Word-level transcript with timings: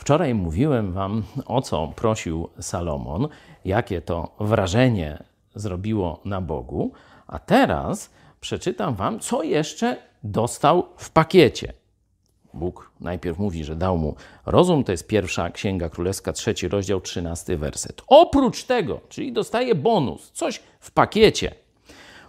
Wczoraj 0.00 0.34
mówiłem 0.34 0.92
Wam, 0.92 1.22
o 1.46 1.62
co 1.62 1.92
prosił 1.96 2.48
Salomon, 2.60 3.28
jakie 3.64 4.00
to 4.00 4.34
wrażenie 4.40 5.22
zrobiło 5.54 6.20
na 6.24 6.40
Bogu, 6.40 6.92
a 7.26 7.38
teraz 7.38 8.10
przeczytam 8.40 8.94
Wam, 8.94 9.20
co 9.20 9.42
jeszcze 9.42 9.96
dostał 10.22 10.86
w 10.96 11.10
pakiecie. 11.10 11.72
Bóg 12.54 12.90
najpierw 13.00 13.38
mówi, 13.38 13.64
że 13.64 13.76
dał 13.76 13.98
mu 13.98 14.14
rozum, 14.46 14.84
to 14.84 14.92
jest 14.92 15.06
pierwsza 15.06 15.50
księga 15.50 15.88
królewska, 15.88 16.32
trzeci 16.32 16.68
rozdział, 16.68 17.00
trzynasty 17.00 17.56
werset. 17.56 18.02
Oprócz 18.06 18.64
tego, 18.64 19.00
czyli 19.08 19.32
dostaje 19.32 19.74
bonus, 19.74 20.30
coś 20.30 20.60
w 20.80 20.90
pakiecie. 20.90 21.54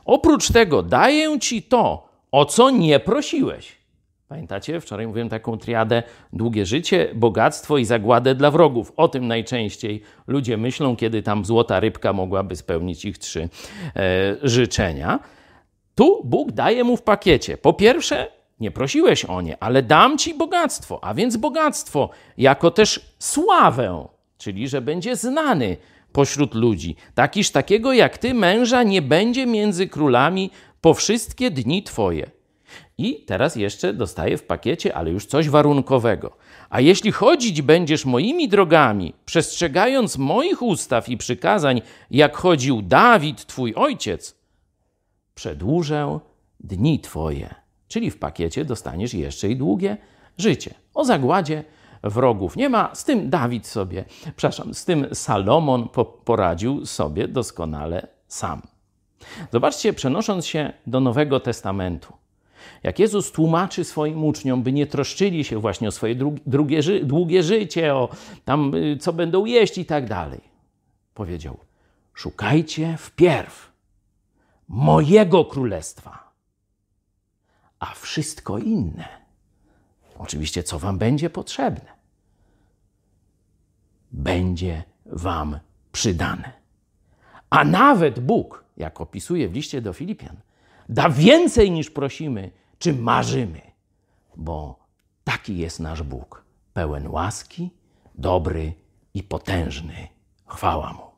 Oprócz 0.05 0.51
tego 0.51 0.83
daję 0.83 1.39
ci 1.39 1.63
to, 1.63 2.09
o 2.31 2.45
co 2.45 2.69
nie 2.69 2.99
prosiłeś. 2.99 3.80
Pamiętacie? 4.31 4.81
Wczoraj 4.81 5.07
mówiłem 5.07 5.29
taką 5.29 5.57
triadę 5.57 6.03
długie 6.33 6.65
życie, 6.65 7.11
bogactwo 7.15 7.77
i 7.77 7.85
zagładę 7.85 8.35
dla 8.35 8.51
wrogów. 8.51 8.93
O 8.97 9.07
tym 9.07 9.27
najczęściej 9.27 10.01
ludzie 10.27 10.57
myślą, 10.57 10.95
kiedy 10.95 11.23
tam 11.23 11.45
złota 11.45 11.79
rybka 11.79 12.13
mogłaby 12.13 12.55
spełnić 12.55 13.05
ich 13.05 13.17
trzy 13.17 13.49
e, 13.95 14.35
życzenia. 14.43 15.19
Tu 15.95 16.21
Bóg 16.23 16.51
daje 16.51 16.83
mu 16.83 16.97
w 16.97 17.01
pakiecie. 17.01 17.57
Po 17.57 17.73
pierwsze, 17.73 18.27
nie 18.59 18.71
prosiłeś 18.71 19.25
o 19.25 19.41
nie, 19.41 19.63
ale 19.63 19.83
dam 19.83 20.17
ci 20.17 20.33
bogactwo, 20.33 21.03
a 21.03 21.13
więc 21.13 21.37
bogactwo 21.37 22.09
jako 22.37 22.71
też 22.71 23.15
sławę, 23.19 24.07
czyli 24.37 24.67
że 24.67 24.81
będzie 24.81 25.15
znany 25.15 25.77
pośród 26.11 26.55
ludzi. 26.55 26.95
Takiż 27.15 27.51
takiego 27.51 27.93
jak 27.93 28.17
ty, 28.17 28.33
męża, 28.33 28.83
nie 28.83 29.01
będzie 29.01 29.45
między 29.45 29.87
królami 29.87 30.51
po 30.81 30.93
wszystkie 30.93 31.51
dni 31.51 31.83
twoje. 31.83 32.40
I 32.97 33.25
teraz 33.25 33.55
jeszcze 33.55 33.93
dostaję 33.93 34.37
w 34.37 34.43
pakiecie, 34.43 34.95
ale 34.95 35.11
już 35.11 35.25
coś 35.25 35.49
warunkowego. 35.49 36.37
A 36.69 36.81
jeśli 36.81 37.11
chodzić 37.11 37.61
będziesz 37.61 38.05
moimi 38.05 38.49
drogami, 38.49 39.13
przestrzegając 39.25 40.17
moich 40.17 40.61
ustaw 40.61 41.09
i 41.09 41.17
przykazań, 41.17 41.81
jak 42.11 42.37
chodził 42.37 42.81
Dawid, 42.81 43.45
twój 43.45 43.73
ojciec, 43.75 44.35
przedłużę 45.35 46.19
dni 46.59 46.99
twoje. 46.99 47.55
Czyli 47.87 48.11
w 48.11 48.19
pakiecie 48.19 48.65
dostaniesz 48.65 49.13
jeszcze 49.13 49.49
i 49.49 49.55
długie 49.55 49.97
życie. 50.37 50.73
O 50.93 51.05
zagładzie 51.05 51.63
wrogów 52.03 52.55
nie 52.55 52.69
ma. 52.69 52.95
Z 52.95 53.05
tym 53.05 53.29
Dawid 53.29 53.67
sobie, 53.67 54.05
przepraszam, 54.35 54.73
z 54.73 54.85
tym 54.85 55.07
Salomon 55.13 55.89
poradził 56.25 56.85
sobie 56.85 57.27
doskonale 57.27 58.07
sam. 58.27 58.61
Zobaczcie, 59.51 59.93
przenosząc 59.93 60.45
się 60.45 60.73
do 60.87 60.99
Nowego 60.99 61.39
Testamentu. 61.39 62.13
Jak 62.83 62.99
Jezus 62.99 63.31
tłumaczy 63.31 63.83
swoim 63.83 64.23
uczniom, 64.23 64.63
by 64.63 64.71
nie 64.71 64.87
troszczyli 64.87 65.43
się 65.43 65.59
właśnie 65.59 65.87
o 65.87 65.91
swoje 65.91 66.15
drugie, 66.45 66.79
długie 67.03 67.43
życie, 67.43 67.95
o 67.95 68.09
tam 68.45 68.75
y, 68.75 68.97
co 68.97 69.13
będą 69.13 69.45
jeść 69.45 69.77
i 69.77 69.85
tak 69.85 70.09
dalej, 70.09 70.41
powiedział: 71.13 71.57
Szukajcie 72.13 72.97
wpierw 72.97 73.71
mojego 74.67 75.45
królestwa, 75.45 76.31
a 77.79 77.85
wszystko 77.85 78.57
inne, 78.57 79.07
oczywiście, 80.17 80.63
co 80.63 80.79
wam 80.79 80.97
będzie 80.97 81.29
potrzebne, 81.29 81.91
będzie 84.11 84.83
wam 85.05 85.59
przydane. 85.91 86.61
A 87.49 87.63
nawet 87.63 88.19
Bóg, 88.19 88.63
jak 88.77 89.01
opisuje 89.01 89.49
w 89.49 89.53
liście 89.53 89.81
do 89.81 89.93
Filipian, 89.93 90.35
da 90.91 91.09
więcej 91.09 91.71
niż 91.71 91.89
prosimy 91.89 92.51
czy 92.79 92.93
marzymy, 92.93 93.61
bo 94.35 94.79
taki 95.23 95.57
jest 95.57 95.79
nasz 95.79 96.03
Bóg, 96.03 96.45
pełen 96.73 97.07
łaski, 97.07 97.69
dobry 98.15 98.73
i 99.13 99.23
potężny. 99.23 100.07
Chwała 100.45 100.93
Mu. 100.93 101.10